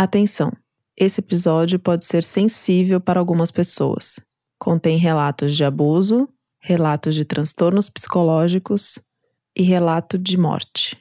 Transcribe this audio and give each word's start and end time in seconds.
Atenção! 0.00 0.50
Esse 0.96 1.20
episódio 1.20 1.78
pode 1.78 2.06
ser 2.06 2.24
sensível 2.24 3.02
para 3.02 3.20
algumas 3.20 3.50
pessoas. 3.50 4.18
Contém 4.58 4.96
relatos 4.96 5.54
de 5.54 5.62
abuso, 5.62 6.26
relatos 6.58 7.14
de 7.14 7.22
transtornos 7.22 7.90
psicológicos 7.90 8.98
e 9.54 9.62
relato 9.62 10.16
de 10.16 10.38
morte. 10.38 10.96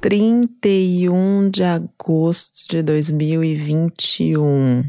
31 0.00 1.48
de 1.48 1.62
agosto 1.62 2.68
de 2.68 2.82
2021. 2.82 4.82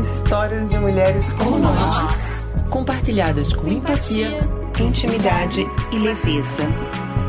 Histórias 0.00 0.68
de 0.68 0.80
mulheres 0.80 1.32
como 1.34 1.60
nós, 1.60 2.44
compartilhadas 2.70 3.54
com 3.54 3.68
empatia, 3.68 4.40
intimidade 4.80 5.60
e 5.92 5.98
leveza. 5.98 6.64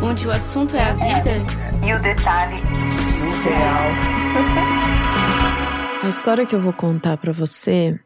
Onde 0.02 0.28
o 0.28 0.32
assunto 0.32 0.76
é 0.76 0.82
a 0.82 0.94
vida 0.94 1.34
e 1.86 1.94
o 1.94 2.02
detalhe 2.02 2.64
surreal. 2.90 3.92
A 6.02 6.10
história 6.10 6.48
que 6.48 6.56
eu 6.56 6.62
vou 6.62 6.74
contar 6.74 7.18
para 7.18 7.32
você, 7.32 8.00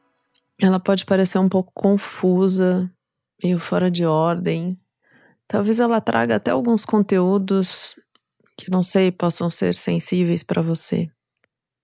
ela 0.60 0.82
pode 0.82 1.06
parecer 1.06 1.40
um 1.40 1.48
pouco 1.48 1.72
confusa, 1.74 2.92
meio 3.42 3.58
fora 3.58 3.90
de 3.90 4.06
ordem. 4.06 4.78
Talvez 5.48 5.80
ela 5.80 6.02
traga 6.02 6.36
até 6.36 6.52
alguns 6.52 6.84
conteúdos 6.84 7.96
que 8.62 8.72
não 8.72 8.84
sei 8.84 9.12
possam 9.12 9.50
ser 9.50 9.74
sensíveis 9.76 10.44
para 10.44 10.62
você. 10.62 11.10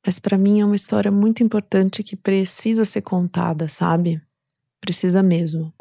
Mas 0.06 0.20
para 0.20 0.38
mim 0.38 0.62
é 0.62 0.66
uma 0.66 0.76
história 0.76 1.12
muito 1.12 1.44
importante 1.44 2.04
que 2.04 2.16
precisa 2.16 2.86
ser 2.86 3.02
contada, 3.02 3.68
sabe? 3.68 4.22
Precisa 4.80 5.22
mesmo. 5.22 5.74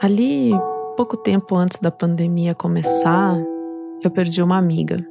Ali, 0.00 0.52
pouco 0.96 1.16
tempo 1.16 1.56
antes 1.56 1.80
da 1.80 1.90
pandemia 1.90 2.54
começar, 2.54 3.36
eu 4.02 4.10
perdi 4.10 4.42
uma 4.42 4.58
amiga. 4.58 5.04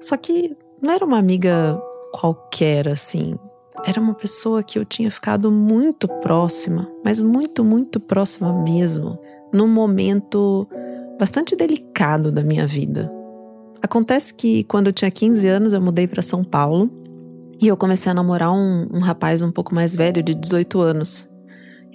Só 0.00 0.16
que 0.16 0.56
não 0.82 0.92
era 0.92 1.04
uma 1.04 1.18
amiga 1.18 1.80
qualquer 2.12 2.88
assim. 2.88 3.38
Era 3.84 4.00
uma 4.00 4.14
pessoa 4.14 4.62
que 4.62 4.78
eu 4.78 4.84
tinha 4.84 5.10
ficado 5.10 5.52
muito 5.52 6.08
próxima, 6.08 6.90
mas 7.04 7.20
muito, 7.20 7.64
muito 7.64 8.00
próxima 8.00 8.52
mesmo, 8.52 9.18
num 9.52 9.68
momento 9.68 10.66
bastante 11.18 11.54
delicado 11.54 12.32
da 12.32 12.42
minha 12.42 12.66
vida. 12.66 13.17
Acontece 13.82 14.34
que 14.34 14.64
quando 14.64 14.88
eu 14.88 14.92
tinha 14.92 15.10
15 15.10 15.46
anos 15.46 15.72
eu 15.72 15.80
mudei 15.80 16.06
para 16.06 16.22
São 16.22 16.42
Paulo 16.42 16.90
e 17.60 17.68
eu 17.68 17.76
comecei 17.76 18.10
a 18.10 18.14
namorar 18.14 18.52
um, 18.52 18.88
um 18.92 19.00
rapaz 19.00 19.42
um 19.42 19.50
pouco 19.50 19.74
mais 19.74 19.94
velho, 19.94 20.22
de 20.22 20.34
18 20.34 20.80
anos. 20.80 21.26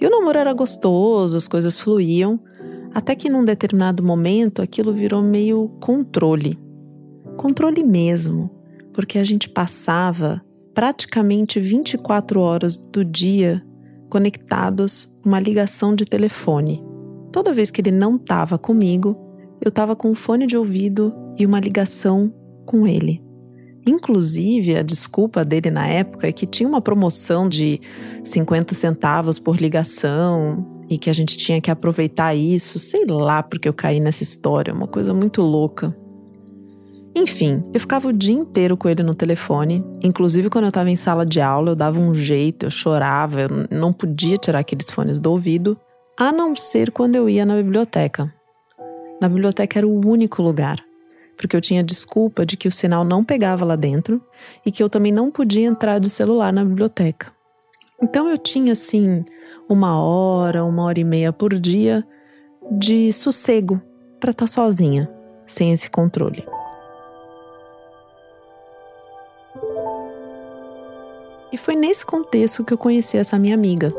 E 0.00 0.06
o 0.06 0.10
namoro 0.10 0.38
era 0.38 0.52
gostoso, 0.52 1.36
as 1.36 1.48
coisas 1.48 1.78
fluíam, 1.78 2.40
até 2.94 3.14
que 3.14 3.30
num 3.30 3.44
determinado 3.44 4.02
momento 4.02 4.60
aquilo 4.60 4.92
virou 4.92 5.22
meio 5.22 5.68
controle. 5.80 6.58
Controle 7.36 7.82
mesmo, 7.82 8.50
porque 8.92 9.18
a 9.18 9.24
gente 9.24 9.48
passava 9.48 10.42
praticamente 10.74 11.60
24 11.60 12.40
horas 12.40 12.76
do 12.76 13.04
dia 13.04 13.64
conectados 14.08 15.10
uma 15.24 15.40
ligação 15.40 15.94
de 15.94 16.04
telefone. 16.04 16.84
Toda 17.32 17.52
vez 17.52 17.70
que 17.70 17.80
ele 17.80 17.90
não 17.90 18.16
estava 18.16 18.58
comigo, 18.58 19.16
eu 19.60 19.68
estava 19.68 19.96
com 19.96 20.10
um 20.10 20.14
fone 20.14 20.46
de 20.46 20.56
ouvido 20.56 21.14
e 21.38 21.46
uma 21.46 21.60
ligação 21.60 22.32
com 22.66 22.86
ele. 22.86 23.22
Inclusive, 23.86 24.76
a 24.76 24.82
desculpa 24.82 25.44
dele 25.44 25.70
na 25.70 25.86
época 25.86 26.26
é 26.26 26.32
que 26.32 26.46
tinha 26.46 26.68
uma 26.68 26.80
promoção 26.80 27.48
de 27.48 27.80
50 28.24 28.74
centavos 28.74 29.38
por 29.38 29.56
ligação 29.56 30.84
e 30.88 30.96
que 30.96 31.10
a 31.10 31.12
gente 31.12 31.36
tinha 31.36 31.60
que 31.60 31.70
aproveitar 31.70 32.34
isso. 32.34 32.78
Sei 32.78 33.04
lá 33.04 33.42
porque 33.42 33.68
eu 33.68 33.74
caí 33.74 34.00
nessa 34.00 34.22
história, 34.22 34.72
uma 34.72 34.86
coisa 34.86 35.12
muito 35.12 35.42
louca. 35.42 35.94
Enfim, 37.16 37.62
eu 37.72 37.78
ficava 37.78 38.08
o 38.08 38.12
dia 38.12 38.34
inteiro 38.34 38.76
com 38.76 38.88
ele 38.88 39.02
no 39.02 39.14
telefone. 39.14 39.84
Inclusive, 40.02 40.50
quando 40.50 40.64
eu 40.64 40.68
estava 40.68 40.90
em 40.90 40.96
sala 40.96 41.24
de 41.24 41.40
aula, 41.40 41.70
eu 41.70 41.76
dava 41.76 42.00
um 42.00 42.12
jeito, 42.12 42.66
eu 42.66 42.70
chorava, 42.70 43.42
eu 43.42 43.48
não 43.70 43.92
podia 43.92 44.36
tirar 44.36 44.58
aqueles 44.58 44.90
fones 44.90 45.18
do 45.18 45.30
ouvido, 45.30 45.78
a 46.18 46.32
não 46.32 46.56
ser 46.56 46.90
quando 46.90 47.14
eu 47.14 47.28
ia 47.28 47.46
na 47.46 47.54
biblioteca. 47.54 48.32
Na 49.20 49.28
biblioteca 49.28 49.78
era 49.78 49.86
o 49.86 50.06
único 50.06 50.42
lugar 50.42 50.84
porque 51.36 51.56
eu 51.56 51.60
tinha 51.60 51.82
desculpa 51.82 52.44
de 52.46 52.56
que 52.56 52.68
o 52.68 52.72
sinal 52.72 53.04
não 53.04 53.24
pegava 53.24 53.64
lá 53.64 53.76
dentro 53.76 54.22
e 54.64 54.70
que 54.70 54.82
eu 54.82 54.88
também 54.88 55.12
não 55.12 55.30
podia 55.30 55.66
entrar 55.66 55.98
de 55.98 56.08
celular 56.08 56.52
na 56.52 56.64
biblioteca. 56.64 57.32
Então 58.02 58.28
eu 58.28 58.38
tinha 58.38 58.72
assim 58.72 59.24
uma 59.68 60.00
hora, 60.02 60.64
uma 60.64 60.84
hora 60.84 61.00
e 61.00 61.04
meia 61.04 61.32
por 61.32 61.54
dia 61.54 62.06
de 62.70 63.12
sossego 63.12 63.80
para 64.20 64.30
estar 64.30 64.46
tá 64.46 64.50
sozinha, 64.50 65.10
sem 65.46 65.72
esse 65.72 65.90
controle. 65.90 66.44
E 71.52 71.56
foi 71.56 71.76
nesse 71.76 72.04
contexto 72.04 72.64
que 72.64 72.74
eu 72.74 72.78
conheci 72.78 73.16
essa 73.16 73.38
minha 73.38 73.54
amiga. 73.54 73.92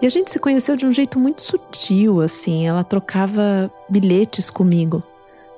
E 0.00 0.06
a 0.06 0.08
gente 0.08 0.30
se 0.30 0.38
conheceu 0.38 0.76
de 0.76 0.86
um 0.86 0.92
jeito 0.92 1.18
muito 1.18 1.42
sutil, 1.42 2.20
assim. 2.20 2.66
Ela 2.66 2.84
trocava 2.84 3.70
bilhetes 3.88 4.50
comigo 4.50 5.02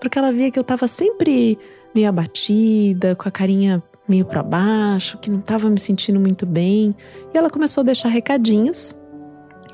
porque 0.01 0.19
ela 0.19 0.33
via 0.33 0.51
que 0.51 0.59
eu 0.59 0.63
estava 0.63 0.87
sempre 0.87 1.59
meio 1.95 2.09
abatida, 2.09 3.15
com 3.15 3.29
a 3.29 3.33
carinha 3.33 3.83
meio 4.09 4.25
para 4.25 4.43
baixo, 4.43 5.19
que 5.19 5.31
não 5.31 5.41
estava 5.41 5.69
me 5.69 5.79
sentindo 5.79 6.19
muito 6.19 6.47
bem. 6.47 6.95
E 7.35 7.39
ela 7.39 7.51
começou 7.51 7.83
a 7.83 7.85
deixar 7.85 8.09
recadinhos. 8.09 8.95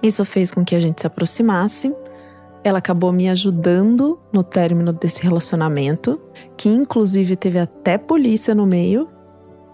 Isso 0.02 0.24
fez 0.24 0.50
com 0.50 0.64
que 0.64 0.74
a 0.74 0.80
gente 0.80 1.00
se 1.00 1.06
aproximasse. 1.06 1.94
Ela 2.62 2.78
acabou 2.78 3.12
me 3.12 3.28
ajudando 3.28 4.18
no 4.32 4.42
término 4.42 4.92
desse 4.92 5.22
relacionamento, 5.22 6.20
que 6.56 6.68
inclusive 6.68 7.36
teve 7.36 7.58
até 7.58 7.98
polícia 7.98 8.54
no 8.54 8.66
meio. 8.66 9.08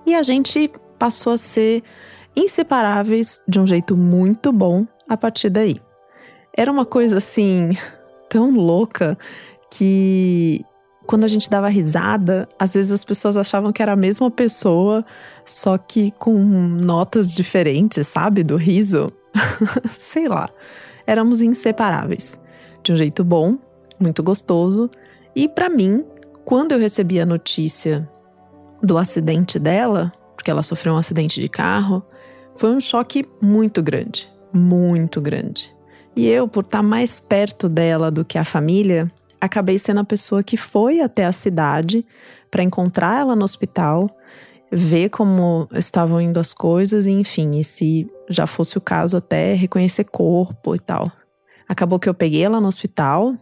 E 0.05 0.15
a 0.15 0.23
gente 0.23 0.71
passou 0.99 1.33
a 1.35 1.39
ser 1.39 1.83
inseparáveis 2.37 3.41
de 3.47 3.61
um 3.61 3.67
jeito 3.67 3.97
muito 3.97 4.53
bom 4.53 4.87
a 5.09 5.17
partir 5.17 5.51
daí. 5.51 5.81
Era 6.57 6.71
uma 6.71 6.85
coisa 6.85 7.19
assim 7.19 7.71
tão 8.29 8.51
louca 8.53 9.19
que 9.71 10.65
quando 11.07 11.25
a 11.25 11.29
gente 11.29 11.51
dava 11.51 11.69
risada, 11.69 12.49
às 12.59 12.75
vezes 12.75 12.93
as 12.93 13.05
pessoas 13.05 13.37
achavam 13.37 13.73
que 13.73 13.83
era 13.83 13.93
a 13.93 13.97
mesma 13.97 14.31
pessoa, 14.31 15.05
só 15.45 15.77
que 15.77 16.13
com 16.13 16.39
notas 16.39 17.35
diferentes, 17.35 18.07
sabe? 18.07 18.45
Do 18.45 18.57
riso. 18.57 19.13
Sei 19.99 20.29
lá. 20.29 20.49
Éramos 21.07 21.41
inseparáveis. 21.41 22.39
De 22.83 22.93
um 22.93 22.97
jeito 22.97 23.25
bom, 23.25 23.59
muito 23.99 24.23
gostoso. 24.23 24.89
E 25.35 25.49
para 25.49 25.69
mim, 25.69 26.05
quando 26.45 26.73
eu 26.73 26.79
recebi 26.79 27.21
a 27.21 27.27
notícia 27.27 28.09
do 28.83 28.97
acidente 28.97 29.59
dela, 29.59 30.13
porque 30.37 30.51
ela 30.51 30.63
sofreu 30.63 30.95
um 30.95 30.97
acidente 30.97 31.41
de 31.41 31.49
carro, 31.49 32.05
foi 32.57 32.71
um 32.71 32.81
choque 32.81 33.25
muito 33.41 33.83
grande. 33.83 34.29
Muito 34.53 35.21
grande. 35.21 35.75
E 36.17 36.27
eu, 36.27 36.49
por 36.49 36.65
estar 36.65 36.83
mais 36.83 37.21
perto 37.21 37.69
dela 37.69 38.11
do 38.11 38.25
que 38.25 38.37
a 38.37 38.45
família, 38.45 39.11
acabei 39.41 39.79
sendo 39.79 40.01
a 40.01 40.05
pessoa 40.05 40.43
que 40.43 40.57
foi 40.57 41.01
até 41.01 41.25
a 41.25 41.33
cidade 41.33 42.05
para 42.51 42.63
encontrar 42.63 43.21
ela 43.21 43.37
no 43.37 43.45
hospital, 43.45 44.11
ver 44.71 45.09
como 45.09 45.69
estavam 45.73 46.21
indo 46.21 46.39
as 46.39 46.53
coisas 46.53 47.07
e, 47.07 47.11
enfim, 47.11 47.59
e 47.59 47.65
se 47.65 48.07
já 48.29 48.47
fosse 48.47 48.77
o 48.77 48.81
caso, 48.81 49.17
até 49.17 49.55
reconhecer 49.55 50.05
corpo 50.05 50.75
e 50.75 50.79
tal. 50.79 51.11
Acabou 51.69 51.99
que 51.99 52.09
eu 52.09 52.15
peguei 52.15 52.43
ela 52.43 52.61
no 52.61 52.69
hospital, 52.69 53.35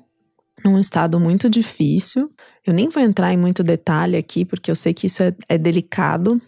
num 0.65 0.79
estado 0.79 1.19
muito 1.19 1.49
difícil. 1.49 2.31
Eu 2.67 2.75
nem 2.75 2.89
vou 2.89 3.03
entrar 3.03 3.33
em 3.33 3.37
muito 3.39 3.63
detalhe 3.63 4.17
aqui, 4.17 4.45
porque 4.45 4.71
eu 4.71 4.77
sei 4.77 4.93
que 4.93 5.07
isso 5.07 5.23
é, 5.23 5.35
é 5.49 5.57
delicado. 5.57 6.41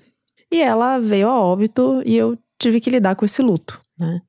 E 0.52 0.60
ela 0.60 0.98
veio 0.98 1.28
a 1.28 1.40
óbito 1.40 2.02
e 2.04 2.16
eu 2.16 2.36
tive 2.60 2.78
que 2.78 2.90
lidar 2.90 3.16
com 3.16 3.24
esse 3.24 3.42
luto, 3.42 3.80
né? 3.98 4.20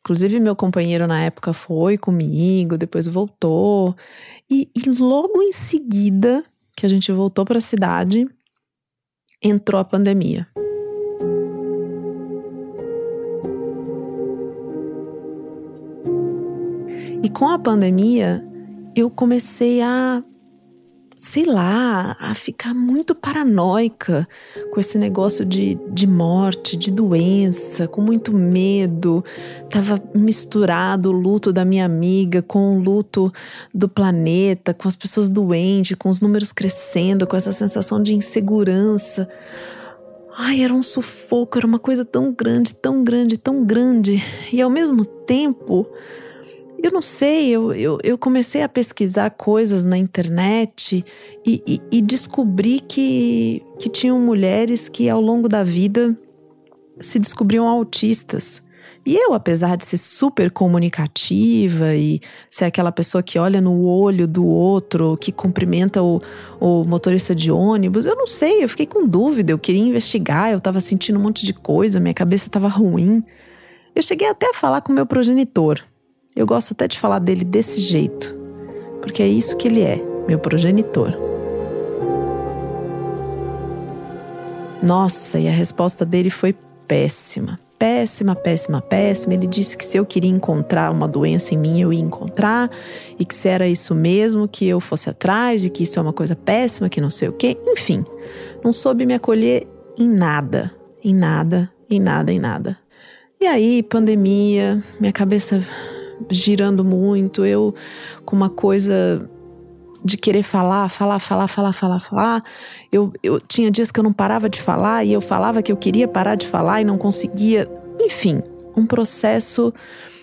Inclusive, 0.00 0.40
meu 0.40 0.56
companheiro 0.56 1.06
na 1.06 1.22
época 1.24 1.52
foi 1.52 1.98
comigo, 1.98 2.78
depois 2.78 3.06
voltou. 3.06 3.94
E, 4.48 4.70
e 4.74 4.90
logo 4.90 5.42
em 5.42 5.52
seguida 5.52 6.44
que 6.76 6.86
a 6.86 6.88
gente 6.88 7.12
voltou 7.12 7.44
para 7.44 7.58
a 7.58 7.60
cidade, 7.60 8.26
entrou 9.42 9.80
a 9.80 9.84
pandemia. 9.84 10.46
E 17.22 17.28
com 17.30 17.48
a 17.48 17.58
pandemia, 17.58 18.44
eu 18.96 19.08
comecei 19.08 19.80
a 19.80 20.22
sei 21.22 21.44
lá, 21.44 22.16
a 22.18 22.34
ficar 22.34 22.74
muito 22.74 23.14
paranoica 23.14 24.28
com 24.72 24.80
esse 24.80 24.98
negócio 24.98 25.46
de, 25.46 25.78
de 25.88 26.04
morte, 26.04 26.76
de 26.76 26.90
doença, 26.90 27.86
com 27.86 28.02
muito 28.02 28.36
medo. 28.36 29.24
Tava 29.70 30.02
misturado 30.12 31.10
o 31.10 31.12
luto 31.12 31.52
da 31.52 31.64
minha 31.64 31.86
amiga 31.86 32.42
com 32.42 32.76
o 32.76 32.82
luto 32.82 33.32
do 33.72 33.88
planeta, 33.88 34.74
com 34.74 34.88
as 34.88 34.96
pessoas 34.96 35.30
doentes, 35.30 35.96
com 35.96 36.10
os 36.10 36.20
números 36.20 36.50
crescendo, 36.50 37.24
com 37.24 37.36
essa 37.36 37.52
sensação 37.52 38.02
de 38.02 38.14
insegurança. 38.14 39.28
Ai, 40.36 40.64
era 40.64 40.74
um 40.74 40.82
sufoco, 40.82 41.56
era 41.56 41.66
uma 41.66 41.78
coisa 41.78 42.04
tão 42.04 42.32
grande, 42.32 42.74
tão 42.74 43.04
grande, 43.04 43.38
tão 43.38 43.64
grande. 43.64 44.20
E 44.52 44.60
ao 44.60 44.68
mesmo 44.68 45.04
tempo, 45.04 45.86
eu 46.82 46.90
não 46.90 47.02
sei, 47.02 47.50
eu, 47.50 47.72
eu, 47.72 47.98
eu, 48.02 48.18
comecei 48.18 48.62
a 48.62 48.68
pesquisar 48.68 49.30
coisas 49.30 49.84
na 49.84 49.96
internet 49.96 51.04
e, 51.46 51.62
e, 51.66 51.80
e, 51.92 52.02
descobri 52.02 52.80
que, 52.80 53.62
que 53.78 53.88
tinham 53.88 54.18
mulheres 54.18 54.88
que 54.88 55.08
ao 55.08 55.20
longo 55.20 55.48
da 55.48 55.62
vida 55.62 56.16
se 57.00 57.18
descobriam 57.18 57.68
autistas. 57.68 58.62
E 59.04 59.16
eu, 59.16 59.34
apesar 59.34 59.76
de 59.76 59.84
ser 59.84 59.96
super 59.96 60.50
comunicativa 60.50 61.94
e 61.94 62.20
ser 62.48 62.66
aquela 62.66 62.92
pessoa 62.92 63.22
que 63.22 63.38
olha 63.38 63.60
no 63.60 63.84
olho 63.84 64.28
do 64.28 64.46
outro, 64.46 65.16
que 65.16 65.32
cumprimenta 65.32 66.00
o, 66.02 66.20
o 66.60 66.84
motorista 66.84 67.34
de 67.34 67.50
ônibus, 67.50 68.06
eu 68.06 68.14
não 68.14 68.28
sei, 68.28 68.62
eu 68.62 68.68
fiquei 68.68 68.86
com 68.86 69.06
dúvida, 69.06 69.52
eu 69.52 69.58
queria 69.58 69.82
investigar, 69.82 70.52
eu 70.52 70.58
estava 70.58 70.80
sentindo 70.80 71.18
um 71.18 71.22
monte 71.22 71.44
de 71.44 71.52
coisa, 71.52 71.98
minha 71.98 72.14
cabeça 72.14 72.46
estava 72.46 72.68
ruim. 72.68 73.24
Eu 73.94 74.02
cheguei 74.02 74.28
até 74.28 74.50
a 74.50 74.54
falar 74.54 74.80
com 74.80 74.92
meu 74.92 75.04
progenitor, 75.04 75.80
eu 76.34 76.46
gosto 76.46 76.72
até 76.72 76.88
de 76.88 76.98
falar 76.98 77.18
dele 77.18 77.44
desse 77.44 77.80
jeito, 77.80 78.34
porque 79.00 79.22
é 79.22 79.28
isso 79.28 79.56
que 79.56 79.68
ele 79.68 79.82
é, 79.82 80.02
meu 80.26 80.38
progenitor. 80.38 81.12
Nossa, 84.82 85.38
e 85.38 85.46
a 85.46 85.52
resposta 85.52 86.04
dele 86.04 86.30
foi 86.30 86.54
péssima. 86.88 87.58
Péssima, 87.78 88.34
péssima, 88.34 88.80
péssima. 88.80 89.34
Ele 89.34 89.46
disse 89.46 89.76
que 89.76 89.84
se 89.84 89.96
eu 89.96 90.06
queria 90.06 90.30
encontrar 90.30 90.90
uma 90.90 91.06
doença 91.06 91.54
em 91.54 91.58
mim, 91.58 91.80
eu 91.80 91.92
ia 91.92 92.00
encontrar, 92.00 92.70
e 93.18 93.24
que 93.24 93.34
se 93.34 93.48
era 93.48 93.68
isso 93.68 93.94
mesmo, 93.94 94.48
que 94.48 94.66
eu 94.66 94.80
fosse 94.80 95.10
atrás, 95.10 95.64
e 95.64 95.70
que 95.70 95.82
isso 95.82 95.98
é 95.98 96.02
uma 96.02 96.12
coisa 96.12 96.34
péssima, 96.34 96.88
que 96.88 97.00
não 97.00 97.10
sei 97.10 97.28
o 97.28 97.32
quê. 97.32 97.56
Enfim, 97.66 98.04
não 98.64 98.72
soube 98.72 99.04
me 99.04 99.14
acolher 99.14 99.68
em 99.98 100.08
nada, 100.08 100.72
em 101.04 101.14
nada, 101.14 101.70
em 101.90 102.00
nada, 102.00 102.32
em 102.32 102.40
nada. 102.40 102.78
E 103.40 103.46
aí, 103.46 103.82
pandemia, 103.82 104.82
minha 104.98 105.12
cabeça 105.12 105.60
girando 106.30 106.84
muito, 106.84 107.44
eu 107.44 107.74
com 108.24 108.36
uma 108.36 108.50
coisa 108.50 109.28
de 110.04 110.16
querer 110.16 110.42
falar, 110.42 110.88
falar, 110.88 111.18
falar, 111.18 111.46
falar, 111.46 111.72
falar, 111.72 111.98
falar. 111.98 112.44
Eu, 112.90 113.12
eu 113.22 113.40
tinha 113.40 113.70
dias 113.70 113.90
que 113.90 114.00
eu 114.00 114.04
não 114.04 114.12
parava 114.12 114.48
de 114.48 114.60
falar 114.60 115.04
e 115.04 115.12
eu 115.12 115.20
falava 115.20 115.62
que 115.62 115.70
eu 115.70 115.76
queria 115.76 116.08
parar 116.08 116.34
de 116.34 116.46
falar 116.46 116.80
e 116.80 116.84
não 116.84 116.98
conseguia. 116.98 117.68
Enfim, 118.00 118.42
um 118.76 118.86
processo 118.86 119.72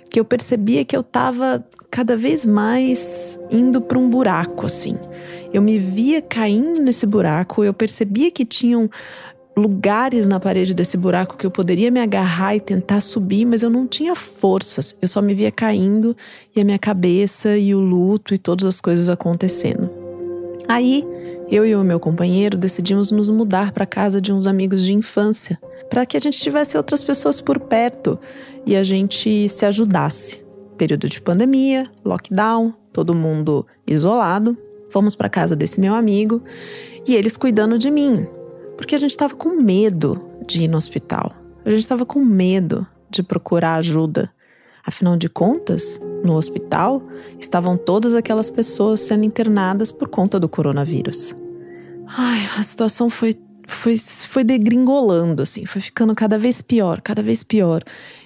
que 0.09 0.19
eu 0.19 0.25
percebia 0.25 0.83
que 0.83 0.95
eu 0.95 1.01
estava 1.01 1.63
cada 1.89 2.15
vez 2.15 2.45
mais 2.45 3.37
indo 3.49 3.81
para 3.81 3.97
um 3.97 4.09
buraco 4.09 4.65
assim. 4.65 4.97
Eu 5.51 5.61
me 5.61 5.79
via 5.79 6.21
caindo 6.21 6.79
nesse 6.81 7.05
buraco, 7.05 7.63
eu 7.63 7.73
percebia 7.73 8.29
que 8.29 8.45
tinham 8.45 8.89
lugares 9.59 10.25
na 10.25 10.39
parede 10.39 10.73
desse 10.73 10.97
buraco 10.97 11.37
que 11.37 11.45
eu 11.45 11.51
poderia 11.51 11.91
me 11.91 11.99
agarrar 11.99 12.55
e 12.55 12.59
tentar 12.59 13.01
subir, 13.01 13.45
mas 13.45 13.61
eu 13.61 13.69
não 13.69 13.85
tinha 13.85 14.15
forças. 14.15 14.95
Eu 15.01 15.07
só 15.07 15.21
me 15.21 15.33
via 15.33 15.51
caindo 15.51 16.15
e 16.55 16.61
a 16.61 16.65
minha 16.65 16.79
cabeça 16.79 17.57
e 17.57 17.75
o 17.75 17.79
luto 17.79 18.33
e 18.33 18.37
todas 18.37 18.65
as 18.65 18.81
coisas 18.81 19.09
acontecendo. 19.09 19.89
Aí, 20.67 21.05
eu 21.51 21.65
e 21.65 21.75
o 21.75 21.83
meu 21.83 21.99
companheiro 21.99 22.57
decidimos 22.57 23.11
nos 23.11 23.27
mudar 23.27 23.71
para 23.71 23.85
casa 23.85 24.21
de 24.21 24.31
uns 24.31 24.47
amigos 24.47 24.83
de 24.83 24.93
infância, 24.93 25.59
para 25.89 26.05
que 26.05 26.15
a 26.15 26.19
gente 26.19 26.39
tivesse 26.39 26.77
outras 26.77 27.03
pessoas 27.03 27.41
por 27.41 27.59
perto 27.59 28.19
e 28.65 28.75
a 28.75 28.83
gente 28.83 29.49
se 29.49 29.65
ajudasse. 29.65 30.43
Período 30.77 31.09
de 31.09 31.19
pandemia, 31.19 31.89
lockdown, 32.05 32.73
todo 32.93 33.15
mundo 33.15 33.65
isolado. 33.85 34.57
Fomos 34.89 35.15
para 35.15 35.29
casa 35.29 35.55
desse 35.55 35.79
meu 35.79 35.93
amigo 35.93 36.41
e 37.07 37.15
eles 37.15 37.35
cuidando 37.35 37.77
de 37.77 37.89
mim, 37.89 38.27
porque 38.79 38.95
a 38.95 38.97
gente 38.97 39.11
estava 39.11 39.35
com 39.35 39.61
medo 39.61 40.25
de 40.47 40.63
ir 40.63 40.69
no 40.69 40.77
hospital. 40.77 41.33
A 41.65 41.69
gente 41.69 41.81
estava 41.81 42.05
com 42.05 42.23
medo 42.23 42.87
de 43.09 43.21
procurar 43.21 43.75
ajuda. 43.75 44.31
Afinal 44.85 45.17
de 45.17 45.27
contas, 45.27 45.99
no 46.23 46.33
hospital 46.35 47.03
estavam 47.37 47.75
todas 47.75 48.15
aquelas 48.15 48.49
pessoas 48.49 49.01
sendo 49.01 49.25
internadas 49.25 49.91
por 49.91 50.07
conta 50.07 50.39
do 50.39 50.47
coronavírus. 50.47 51.35
Ai, 52.07 52.49
a 52.57 52.63
situação 52.63 53.09
foi 53.09 53.35
foi, 53.67 53.97
foi 53.97 54.45
degringolando, 54.45 55.43
assim, 55.43 55.65
foi 55.65 55.81
ficando 55.81 56.15
cada 56.15 56.37
vez 56.37 56.61
pior, 56.61 57.01
cada 57.01 57.21
vez 57.21 57.43
pior. 57.43 57.83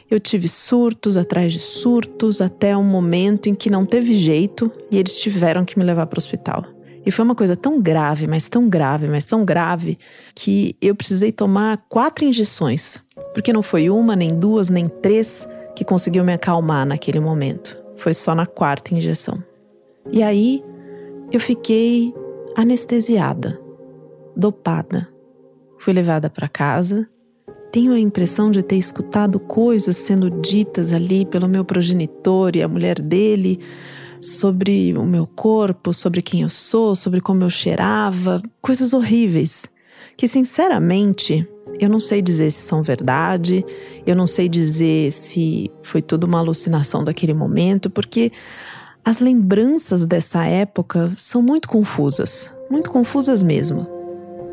Eu 0.10 0.20
tive 0.20 0.48
surtos 0.48 1.18
atrás 1.18 1.52
de 1.52 1.60
surtos 1.60 2.42
até 2.42 2.78
um 2.78 2.84
momento 2.84 3.50
em 3.50 3.56
que 3.56 3.72
não 3.72 3.88
teve 3.88 4.14
jeito 4.14 4.72
e 4.92 5.00
eles 5.00 5.20
tiveram 5.20 5.66
que 5.66 5.80
me 5.80 5.84
levar 5.84 6.06
para 6.06 6.18
o 6.18 6.22
hospital. 6.22 6.64
E 7.06 7.12
foi 7.12 7.26
uma 7.26 7.36
coisa 7.36 7.56
tão 7.56 7.82
grave, 7.82 8.28
mas 8.28 8.48
tão 8.48 8.70
grave, 8.70 9.08
mas 9.08 9.26
tão 9.26 9.44
grave, 9.44 9.98
que 10.34 10.76
eu 10.82 10.96
precisei 10.96 11.32
tomar 11.32 11.78
quatro 11.90 12.24
injeções. 12.24 12.98
Porque 13.34 13.52
não 13.52 13.62
foi 13.62 13.90
uma, 13.90 14.16
nem 14.16 14.38
duas, 14.40 14.70
nem 14.70 14.88
três 14.88 15.48
que 15.76 15.84
conseguiu 15.84 16.24
me 16.24 16.34
acalmar 16.34 16.86
naquele 16.86 17.20
momento. 17.20 17.78
Foi 17.98 18.14
só 18.14 18.34
na 18.34 18.46
quarta 18.46 18.94
injeção. 18.94 19.44
E 20.12 20.24
aí 20.24 20.64
eu 21.32 21.40
fiquei 21.40 22.14
anestesiada, 22.56 23.60
dopada. 24.36 25.08
Fui 25.80 25.94
levada 25.94 26.30
para 26.30 26.48
casa. 26.48 27.08
Tenho 27.72 27.92
a 27.92 28.00
impressão 28.00 28.52
de 28.52 28.62
ter 28.62 28.78
escutado 28.78 29.40
coisas 29.40 29.98
sendo 29.98 30.30
ditas 30.30 30.94
ali 30.94 31.26
pelo 31.26 31.48
meu 31.48 31.66
progenitor 31.66 32.56
e 32.56 32.62
a 32.62 32.68
mulher 32.68 33.02
dele 33.02 33.60
sobre 34.24 34.94
o 34.98 35.04
meu 35.04 35.28
corpo, 35.28 35.94
sobre 35.94 36.22
quem 36.22 36.42
eu 36.42 36.50
sou, 36.50 36.96
sobre 36.96 37.20
como 37.20 37.44
eu 37.44 37.50
cheirava, 37.50 38.42
coisas 38.62 38.94
horríveis 38.94 39.68
que, 40.16 40.28
sinceramente, 40.28 41.48
eu 41.80 41.90
não 41.90 42.00
sei 42.00 42.22
dizer 42.22 42.52
se 42.52 42.62
são 42.62 42.84
verdade, 42.84 43.66
eu 44.06 44.16
não 44.16 44.28
sei 44.28 44.48
dizer 44.48 45.12
se 45.12 45.72
foi 45.82 46.02
tudo 46.02 46.26
uma 46.26 46.40
alucinação 46.40 47.04
daquele 47.04 47.34
momento, 47.34 47.90
porque 47.90 48.32
as 49.04 49.20
lembranças 49.20 50.06
dessa 50.06 50.46
época 50.46 51.14
são 51.18 51.42
muito 51.42 51.68
confusas, 51.68 52.50
muito 52.70 52.92
confusas 52.92 53.44
mesmo. 53.44 53.88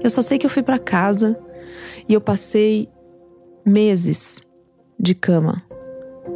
Eu 0.02 0.10
só 0.10 0.22
sei 0.22 0.38
que 0.38 0.46
eu 0.46 0.50
fui 0.50 0.62
para 0.62 0.78
casa 0.78 1.38
e 2.08 2.14
eu 2.14 2.20
passei 2.20 2.88
meses 3.64 4.42
de 4.98 5.14
cama, 5.14 5.62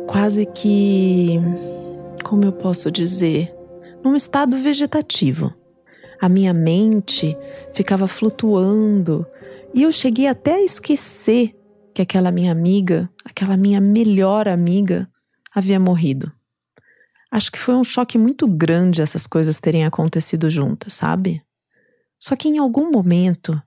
quase 0.07 0.47
que 0.47 1.41
como 2.25 2.45
eu 2.45 2.53
posso 2.53 2.91
dizer, 2.91 3.55
num 4.03 4.17
estado 4.17 4.57
vegetativo. 4.57 5.55
A 6.21 6.29
minha 6.29 6.55
mente 6.55 7.37
ficava 7.73 8.09
flutuando 8.09 9.27
e 9.75 9.83
eu 9.83 9.93
cheguei 9.93 10.27
até 10.27 10.55
a 10.55 10.63
esquecer 10.63 11.55
que 11.95 12.01
aquela 12.01 12.33
minha 12.33 12.51
amiga, 12.51 13.09
aquela 13.25 13.57
minha 13.57 13.81
melhor 13.81 14.49
amiga, 14.49 15.09
havia 15.55 15.79
morrido. 15.79 16.33
Acho 17.31 17.53
que 17.53 17.59
foi 17.59 17.75
um 17.75 17.85
choque 17.85 18.17
muito 18.17 18.49
grande 18.49 19.03
essas 19.03 19.27
coisas 19.27 19.61
terem 19.61 19.85
acontecido 19.85 20.51
juntas, 20.51 20.95
sabe? 20.95 21.43
Só 22.19 22.35
que 22.35 22.49
em 22.49 22.59
algum 22.59 22.91
momento 22.91 23.61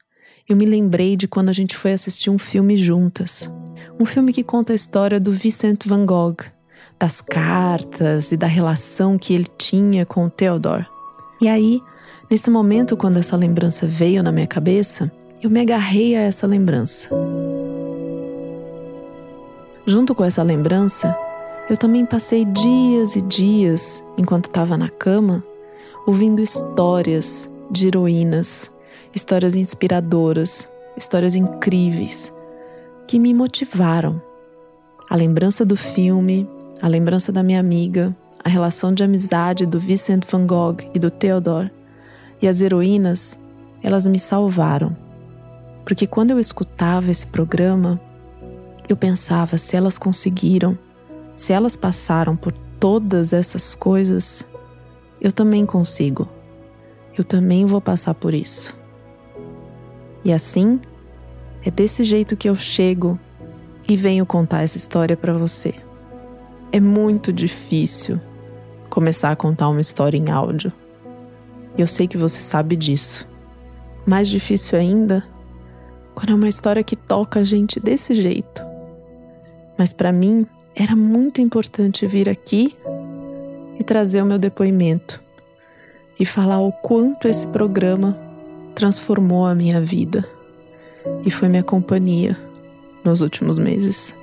eu 0.49 0.55
me 0.55 0.65
lembrei 0.65 1.15
de 1.15 1.27
quando 1.27 1.49
a 1.49 1.53
gente 1.53 1.75
foi 1.75 1.93
assistir 1.93 2.29
um 2.29 2.39
filme 2.39 2.75
juntas. 2.75 3.51
Um 3.99 4.05
filme 4.05 4.33
que 4.33 4.43
conta 4.43 4.73
a 4.73 4.75
história 4.75 5.19
do 5.19 5.31
Vincent 5.31 5.85
van 5.85 6.05
Gogh, 6.05 6.37
das 6.99 7.21
cartas 7.21 8.31
e 8.31 8.37
da 8.37 8.47
relação 8.47 9.17
que 9.17 9.33
ele 9.33 9.47
tinha 9.57 10.05
com 10.05 10.25
o 10.25 10.29
Theodore. 10.29 10.87
E 11.39 11.47
aí, 11.47 11.81
nesse 12.29 12.49
momento, 12.49 12.97
quando 12.97 13.17
essa 13.17 13.35
lembrança 13.35 13.85
veio 13.85 14.23
na 14.23 14.31
minha 14.31 14.47
cabeça, 14.47 15.11
eu 15.41 15.49
me 15.49 15.61
agarrei 15.61 16.15
a 16.15 16.21
essa 16.21 16.47
lembrança. 16.47 17.09
Junto 19.85 20.15
com 20.15 20.23
essa 20.23 20.41
lembrança, 20.43 21.15
Eu 21.69 21.75
também 21.75 22.05
passei 22.05 22.45
dias 22.45 23.17
e 23.17 23.21
dias, 23.21 24.01
enquanto 24.17 24.45
estava 24.45 24.77
na 24.77 24.87
cama, 24.87 25.43
ouvindo 26.05 26.41
histórias 26.41 27.49
de 27.69 27.87
heroínas, 27.87 28.71
histórias 29.13 29.53
inspiradoras, 29.53 30.69
histórias 30.95 31.35
incríveis, 31.35 32.33
que 33.05 33.19
me 33.19 33.33
motivaram. 33.33 34.21
A 35.09 35.15
lembrança 35.17 35.65
do 35.65 35.75
filme, 35.75 36.49
a 36.81 36.87
lembrança 36.87 37.31
da 37.31 37.43
minha 37.43 37.59
amiga, 37.59 38.15
a 38.43 38.49
relação 38.49 38.93
de 38.93 39.03
amizade 39.03 39.65
do 39.65 39.79
Vincent 39.79 40.23
van 40.29 40.45
Gogh 40.45 40.77
e 40.93 40.99
do 40.99 41.09
Theodore, 41.09 41.71
e 42.41 42.47
as 42.47 42.61
heroínas, 42.61 43.37
elas 43.81 44.05
me 44.07 44.19
salvaram. 44.19 44.95
Porque 45.83 46.05
quando 46.05 46.31
eu 46.31 46.39
escutava 46.39 47.09
esse 47.09 47.25
programa, 47.25 47.99
eu 48.87 48.95
pensava: 48.95 49.57
se 49.57 49.75
elas 49.75 49.97
conseguiram, 49.97 50.77
se 51.35 51.53
elas 51.53 51.75
passaram 51.75 52.35
por 52.35 52.51
todas 52.79 53.33
essas 53.33 53.75
coisas, 53.75 54.45
eu 55.19 55.31
também 55.31 55.65
consigo. 55.65 56.27
Eu 57.17 57.23
também 57.23 57.65
vou 57.65 57.81
passar 57.81 58.13
por 58.13 58.33
isso. 58.33 58.75
E 60.23 60.31
assim, 60.31 60.79
é 61.63 61.71
desse 61.71 62.03
jeito 62.03 62.37
que 62.37 62.47
eu 62.47 62.55
chego 62.55 63.19
e 63.87 63.95
venho 63.95 64.25
contar 64.25 64.63
essa 64.63 64.77
história 64.77 65.17
para 65.17 65.33
você. 65.33 65.73
É 66.71 66.79
muito 66.79 67.31
difícil 67.31 68.19
começar 68.89 69.31
a 69.31 69.35
contar 69.35 69.69
uma 69.69 69.81
história 69.81 70.17
em 70.17 70.29
áudio. 70.29 70.71
Eu 71.77 71.87
sei 71.87 72.07
que 72.07 72.17
você 72.17 72.41
sabe 72.41 72.75
disso. 72.75 73.27
Mais 74.05 74.27
difícil 74.27 74.77
ainda 74.77 75.23
quando 76.13 76.31
é 76.31 76.35
uma 76.35 76.49
história 76.49 76.83
que 76.83 76.95
toca 76.95 77.39
a 77.39 77.43
gente 77.43 77.79
desse 77.79 78.15
jeito. 78.15 78.61
Mas 79.77 79.93
para 79.93 80.11
mim 80.11 80.45
era 80.75 80.95
muito 80.95 81.41
importante 81.41 82.05
vir 82.07 82.27
aqui 82.27 82.75
e 83.79 83.83
trazer 83.83 84.21
o 84.21 84.25
meu 84.25 84.39
depoimento 84.39 85.21
e 86.19 86.25
falar 86.25 86.59
o 86.59 86.71
quanto 86.71 87.27
esse 87.27 87.45
programa 87.47 88.17
transformou 88.73 89.45
a 89.45 89.55
minha 89.55 89.79
vida 89.79 90.27
e 91.23 91.31
foi 91.31 91.47
minha 91.47 91.63
companhia 91.63 92.37
nos 93.03 93.21
últimos 93.21 93.59
meses. 93.59 94.15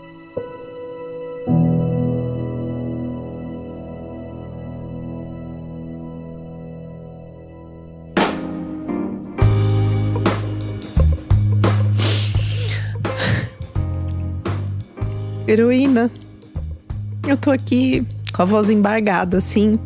Heroína, 15.55 16.11
eu 17.29 17.37
tô 17.37 17.53
aqui 17.53 18.05
com 18.33 18.43
a 18.43 18.45
voz 18.45 18.69
embargada, 18.69 19.39
assim, 19.39 19.79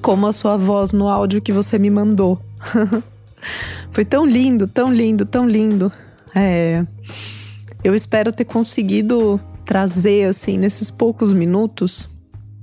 como 0.00 0.26
a 0.26 0.32
sua 0.32 0.56
voz 0.56 0.94
no 0.94 1.08
áudio 1.08 1.42
que 1.42 1.52
você 1.52 1.78
me 1.78 1.90
mandou. 1.90 2.40
Foi 3.92 4.02
tão 4.02 4.24
lindo, 4.24 4.66
tão 4.66 4.90
lindo, 4.90 5.26
tão 5.26 5.46
lindo. 5.46 5.92
É, 6.34 6.86
eu 7.84 7.94
espero 7.94 8.32
ter 8.32 8.46
conseguido 8.46 9.38
trazer, 9.66 10.26
assim, 10.26 10.56
nesses 10.56 10.90
poucos 10.90 11.30
minutos, 11.30 12.08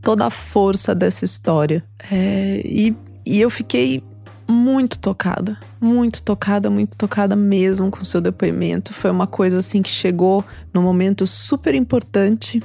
toda 0.01 0.25
a 0.25 0.31
força 0.31 0.95
dessa 0.95 1.23
história. 1.23 1.83
É, 2.11 2.59
e, 2.65 2.95
e 3.23 3.39
eu 3.39 3.51
fiquei 3.51 4.03
muito 4.51 4.99
tocada, 4.99 5.57
muito 5.79 6.21
tocada, 6.21 6.69
muito 6.69 6.95
tocada 6.95 7.35
mesmo 7.35 7.89
com 7.89 8.01
o 8.01 8.05
seu 8.05 8.21
depoimento. 8.21 8.93
Foi 8.93 9.09
uma 9.09 9.27
coisa 9.27 9.59
assim 9.59 9.81
que 9.81 9.89
chegou 9.89 10.43
num 10.73 10.81
momento 10.81 11.25
super 11.25 11.73
importante, 11.73 12.61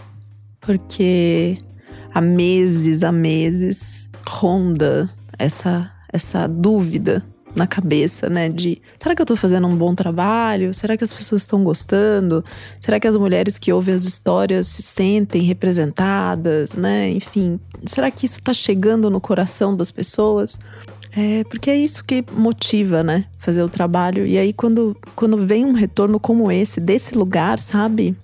porque 0.60 1.56
há 2.12 2.20
meses, 2.20 3.02
há 3.02 3.12
meses 3.12 4.10
ronda 4.26 5.08
essa 5.38 5.92
essa 6.12 6.46
dúvida 6.46 7.22
na 7.56 7.66
cabeça, 7.66 8.28
né? 8.28 8.50
De 8.50 8.80
será 9.00 9.14
que 9.16 9.22
eu 9.22 9.26
tô 9.26 9.34
fazendo 9.34 9.66
um 9.66 9.74
bom 9.74 9.94
trabalho? 9.94 10.74
Será 10.74 10.96
que 10.96 11.02
as 11.02 11.12
pessoas 11.12 11.42
estão 11.42 11.64
gostando? 11.64 12.44
Será 12.80 13.00
que 13.00 13.08
as 13.08 13.16
mulheres 13.16 13.58
que 13.58 13.72
ouvem 13.72 13.94
as 13.94 14.04
histórias 14.04 14.66
se 14.66 14.82
sentem 14.82 15.42
representadas, 15.42 16.76
né? 16.76 17.08
Enfim, 17.08 17.58
será 17.86 18.10
que 18.10 18.26
isso 18.26 18.42
tá 18.42 18.52
chegando 18.52 19.10
no 19.10 19.20
coração 19.20 19.74
das 19.74 19.90
pessoas? 19.90 20.58
É, 21.16 21.44
porque 21.44 21.70
é 21.70 21.76
isso 21.76 22.04
que 22.04 22.22
motiva, 22.30 23.02
né? 23.02 23.24
Fazer 23.38 23.62
o 23.62 23.70
trabalho. 23.70 24.26
E 24.26 24.36
aí, 24.36 24.52
quando, 24.52 24.94
quando 25.14 25.38
vem 25.38 25.64
um 25.64 25.72
retorno 25.72 26.20
como 26.20 26.52
esse, 26.52 26.78
desse 26.78 27.16
lugar, 27.16 27.58
sabe? 27.58 28.14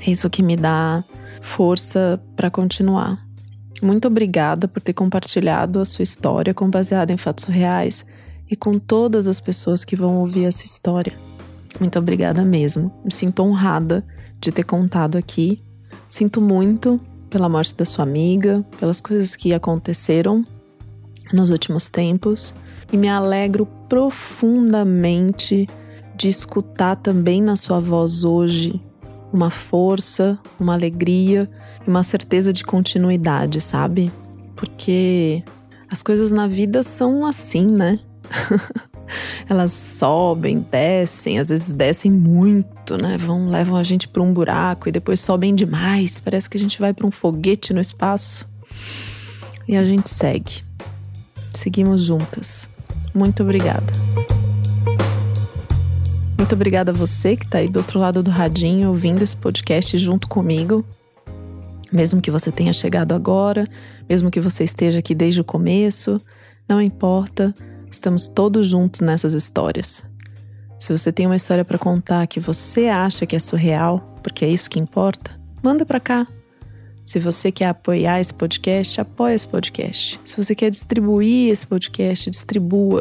É 0.00 0.10
isso 0.10 0.30
que 0.30 0.42
me 0.42 0.56
dá 0.56 1.04
força 1.42 2.18
para 2.34 2.50
continuar. 2.50 3.22
Muito 3.82 4.08
obrigada 4.08 4.66
por 4.66 4.80
ter 4.82 4.94
compartilhado 4.94 5.78
a 5.78 5.84
sua 5.84 6.02
história 6.02 6.54
com 6.54 6.70
baseada 6.70 7.12
em 7.12 7.18
fatos 7.18 7.44
reais 7.44 8.04
e 8.50 8.56
com 8.56 8.78
todas 8.78 9.28
as 9.28 9.40
pessoas 9.40 9.84
que 9.84 9.94
vão 9.94 10.16
ouvir 10.16 10.46
essa 10.46 10.64
história. 10.64 11.12
Muito 11.78 11.98
obrigada 11.98 12.46
mesmo. 12.46 12.90
Me 13.04 13.12
sinto 13.12 13.42
honrada 13.42 14.02
de 14.40 14.50
ter 14.50 14.64
contado 14.64 15.18
aqui. 15.18 15.62
Sinto 16.08 16.40
muito 16.40 16.98
pela 17.28 17.46
morte 17.46 17.74
da 17.74 17.84
sua 17.84 18.04
amiga, 18.04 18.64
pelas 18.80 19.02
coisas 19.02 19.36
que 19.36 19.52
aconteceram 19.52 20.46
nos 21.32 21.50
últimos 21.50 21.88
tempos 21.88 22.54
e 22.92 22.96
me 22.96 23.08
alegro 23.08 23.66
profundamente 23.88 25.68
de 26.16 26.28
escutar 26.28 26.96
também 26.96 27.40
na 27.40 27.56
sua 27.56 27.80
voz 27.80 28.24
hoje 28.24 28.80
uma 29.32 29.50
força, 29.50 30.38
uma 30.58 30.74
alegria 30.74 31.48
e 31.86 31.90
uma 31.90 32.02
certeza 32.02 32.52
de 32.52 32.64
continuidade, 32.64 33.60
sabe? 33.60 34.10
Porque 34.56 35.42
as 35.90 36.02
coisas 36.02 36.32
na 36.32 36.48
vida 36.48 36.82
são 36.82 37.26
assim, 37.26 37.66
né? 37.66 38.00
Elas 39.48 39.72
sobem, 39.72 40.60
descem, 40.70 41.38
às 41.38 41.48
vezes 41.48 41.72
descem 41.72 42.10
muito, 42.10 42.96
né? 42.98 43.16
Vão 43.16 43.48
levam 43.48 43.76
a 43.76 43.82
gente 43.82 44.06
para 44.08 44.22
um 44.22 44.32
buraco 44.32 44.88
e 44.88 44.92
depois 44.92 45.20
sobem 45.20 45.54
demais. 45.54 46.20
Parece 46.20 46.48
que 46.48 46.56
a 46.56 46.60
gente 46.60 46.78
vai 46.78 46.92
para 46.92 47.06
um 47.06 47.10
foguete 47.10 47.72
no 47.72 47.80
espaço. 47.80 48.46
E 49.66 49.76
a 49.76 49.84
gente 49.84 50.10
segue. 50.10 50.67
Seguimos 51.58 52.02
juntas. 52.04 52.70
Muito 53.12 53.42
obrigada. 53.42 53.92
Muito 56.38 56.54
obrigada 56.54 56.92
a 56.92 56.94
você 56.94 57.36
que 57.36 57.44
está 57.44 57.58
aí 57.58 57.68
do 57.68 57.78
outro 57.80 57.98
lado 57.98 58.22
do 58.22 58.30
radinho 58.30 58.90
ouvindo 58.90 59.24
esse 59.24 59.36
podcast 59.36 59.98
junto 59.98 60.28
comigo. 60.28 60.86
Mesmo 61.90 62.20
que 62.20 62.30
você 62.30 62.52
tenha 62.52 62.72
chegado 62.72 63.12
agora, 63.12 63.66
mesmo 64.08 64.30
que 64.30 64.40
você 64.40 64.62
esteja 64.62 65.00
aqui 65.00 65.16
desde 65.16 65.40
o 65.40 65.44
começo, 65.44 66.20
não 66.68 66.80
importa, 66.80 67.52
estamos 67.90 68.28
todos 68.28 68.68
juntos 68.68 69.00
nessas 69.00 69.32
histórias. 69.32 70.08
Se 70.78 70.96
você 70.96 71.10
tem 71.10 71.26
uma 71.26 71.34
história 71.34 71.64
para 71.64 71.76
contar 71.76 72.28
que 72.28 72.38
você 72.38 72.86
acha 72.86 73.26
que 73.26 73.34
é 73.34 73.40
surreal, 73.40 73.98
porque 74.22 74.44
é 74.44 74.48
isso 74.48 74.70
que 74.70 74.78
importa, 74.78 75.32
manda 75.60 75.84
para 75.84 75.98
cá. 75.98 76.24
Se 77.08 77.18
você 77.18 77.50
quer 77.50 77.68
apoiar 77.68 78.20
esse 78.20 78.34
podcast, 78.34 79.00
apoie 79.00 79.34
esse 79.34 79.48
podcast. 79.48 80.20
Se 80.26 80.36
você 80.36 80.54
quer 80.54 80.68
distribuir 80.68 81.50
esse 81.50 81.66
podcast, 81.66 82.30
distribua. 82.30 83.00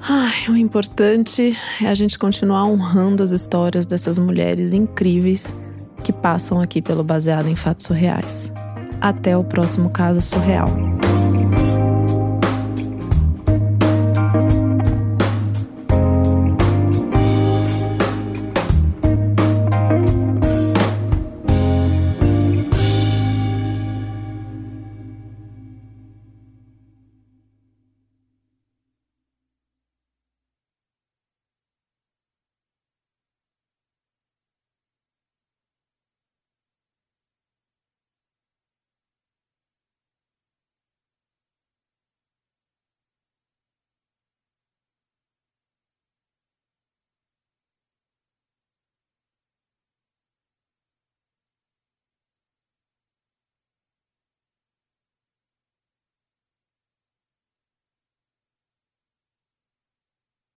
Ai, 0.00 0.48
o 0.48 0.56
importante 0.56 1.54
é 1.82 1.86
a 1.86 1.92
gente 1.92 2.18
continuar 2.18 2.64
honrando 2.64 3.22
as 3.22 3.32
histórias 3.32 3.84
dessas 3.84 4.18
mulheres 4.18 4.72
incríveis 4.72 5.54
que 6.02 6.10
passam 6.10 6.58
aqui 6.58 6.80
pelo 6.80 7.04
Baseado 7.04 7.50
em 7.50 7.54
Fatos 7.54 7.84
Surreais. 7.84 8.50
Até 8.98 9.36
o 9.36 9.44
próximo 9.44 9.90
caso 9.90 10.22
surreal. 10.22 10.70